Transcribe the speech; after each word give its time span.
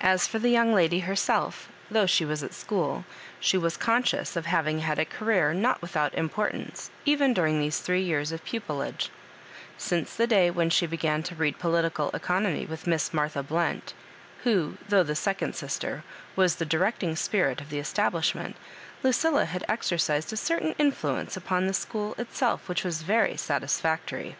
As 0.00 0.24
for 0.28 0.38
the 0.38 0.50
young 0.50 0.72
lady 0.72 1.00
herself 1.00 1.68
though 1.90 2.06
she 2.06 2.24
was 2.24 2.44
at 2.44 2.54
school, 2.54 3.04
she 3.40 3.58
was 3.58 3.76
conscious 3.76 4.36
of 4.36 4.46
having 4.46 4.78
had 4.82 5.00
a 5.00 5.04
career 5.04 5.52
not 5.52 5.82
without 5.82 6.14
importance, 6.14 6.92
even 7.04 7.34
during 7.34 7.58
these 7.58 7.80
three 7.80 8.02
years 8.02 8.30
of 8.30 8.44
pupilage^ 8.44 9.08
Since 9.76 10.14
the 10.14 10.28
day 10.28 10.48
when 10.52 10.70
she 10.70 10.86
began 10.86 11.24
to 11.24 11.34
read 11.34 11.58
political 11.58 12.10
economy 12.10 12.66
with 12.66 12.86
Miss 12.86 13.12
Martha 13.12 13.42
Blount, 13.42 13.94
who, 14.44 14.76
though 14.88 15.02
the 15.02 15.16
second 15.16 15.56
sister, 15.56 16.04
was 16.36 16.54
the 16.54 16.64
directing 16.64 17.16
spirit 17.16 17.60
of 17.60 17.68
the 17.68 17.80
establi^ment, 17.80 18.54
Lu 19.02 19.10
cilla 19.10 19.44
had 19.46 19.64
exercised 19.66 20.32
a 20.32 20.36
certain 20.36 20.76
influence 20.78 21.36
upon 21.36 21.66
the 21.66 21.74
school 21.74 22.14
itself 22.16 22.68
which 22.68 22.84
was 22.84 23.02
very 23.02 23.36
satisfactory. 23.36 24.36